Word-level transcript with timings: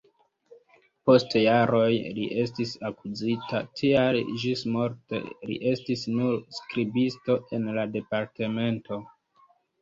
Post 1.09 1.33
jaroj 1.39 1.89
li 2.15 2.23
estis 2.43 2.71
akuzita, 2.89 3.61
tial 3.81 4.17
ĝismorte 4.45 5.21
li 5.51 5.59
estis 5.73 6.07
nur 6.15 6.33
skribisto 6.61 7.37
en 7.59 7.71
la 7.77 7.85
departemento. 7.99 9.01